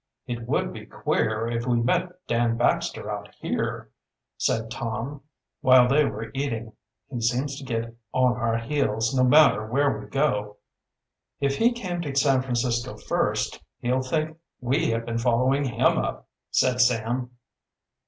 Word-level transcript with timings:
"It 0.25 0.47
would 0.47 0.73
be 0.73 0.87
queer 0.87 1.47
if 1.47 1.67
we 1.67 1.79
met 1.79 2.25
Dan 2.25 2.57
Baxter 2.57 3.11
out 3.11 3.35
here," 3.35 3.91
said 4.35 4.71
Tom, 4.71 5.21
while 5.59 5.87
they 5.87 6.05
were 6.05 6.31
eating. 6.33 6.73
"He 7.11 7.21
seems 7.21 7.55
to 7.59 7.63
get 7.63 7.95
on 8.11 8.35
our 8.35 8.57
heels, 8.57 9.13
no 9.13 9.23
matter 9.23 9.63
where 9.67 9.95
we 9.99 10.07
go. 10.07 10.57
"If 11.39 11.57
he 11.57 11.71
came 11.71 12.01
to 12.01 12.15
San 12.15 12.41
Francisco 12.41 12.97
first, 12.97 13.61
he'll 13.77 14.01
think 14.01 14.39
we 14.59 14.89
have 14.89 15.05
been 15.05 15.19
following 15.19 15.65
him 15.65 15.99
up," 15.99 16.27
said 16.49 16.81
Sam. 16.81 17.29